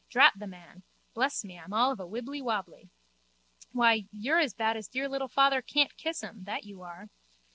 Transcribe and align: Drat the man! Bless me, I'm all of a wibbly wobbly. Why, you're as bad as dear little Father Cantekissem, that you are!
Drat 0.09 0.33
the 0.35 0.47
man! 0.47 0.81
Bless 1.13 1.45
me, 1.45 1.59
I'm 1.59 1.73
all 1.73 1.91
of 1.91 1.99
a 1.99 2.07
wibbly 2.07 2.41
wobbly. 2.41 2.89
Why, 3.71 4.07
you're 4.11 4.39
as 4.39 4.55
bad 4.55 4.75
as 4.75 4.87
dear 4.87 5.07
little 5.07 5.27
Father 5.27 5.61
Cantekissem, 5.61 6.45
that 6.45 6.63
you 6.63 6.81
are! 6.81 7.09